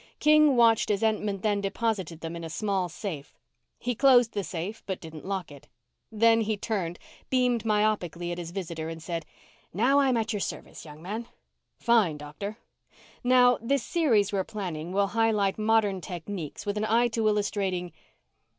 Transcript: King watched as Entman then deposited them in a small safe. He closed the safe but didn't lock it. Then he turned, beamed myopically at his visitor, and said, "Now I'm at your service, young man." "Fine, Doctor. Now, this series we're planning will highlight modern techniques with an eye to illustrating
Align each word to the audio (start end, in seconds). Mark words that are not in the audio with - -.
King 0.19 0.55
watched 0.55 0.89
as 0.89 1.03
Entman 1.03 1.43
then 1.43 1.61
deposited 1.61 2.21
them 2.21 2.35
in 2.35 2.43
a 2.43 2.49
small 2.49 2.89
safe. 2.89 3.37
He 3.77 3.93
closed 3.93 4.31
the 4.31 4.43
safe 4.43 4.81
but 4.87 4.99
didn't 4.99 5.25
lock 5.27 5.51
it. 5.51 5.67
Then 6.11 6.41
he 6.41 6.57
turned, 6.57 6.97
beamed 7.29 7.65
myopically 7.65 8.31
at 8.31 8.39
his 8.39 8.49
visitor, 8.49 8.89
and 8.89 8.99
said, 9.03 9.27
"Now 9.75 9.99
I'm 9.99 10.17
at 10.17 10.33
your 10.33 10.39
service, 10.39 10.85
young 10.85 11.03
man." 11.03 11.27
"Fine, 11.77 12.17
Doctor. 12.17 12.57
Now, 13.23 13.59
this 13.61 13.83
series 13.83 14.33
we're 14.33 14.43
planning 14.43 14.91
will 14.91 15.09
highlight 15.13 15.59
modern 15.59 16.01
techniques 16.01 16.65
with 16.65 16.77
an 16.77 16.85
eye 16.85 17.07
to 17.09 17.27
illustrating 17.27 17.91